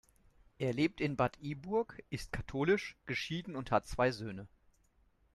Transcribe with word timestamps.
Er 0.57 0.73
lebt 0.73 0.99
in 0.99 1.15
Bad 1.15 1.37
Iburg, 1.43 2.03
ist 2.09 2.31
katholisch, 2.33 2.97
geschieden 3.05 3.55
und 3.55 3.69
hat 3.69 3.85
zwei 3.85 4.09
Söhne. 4.11 4.47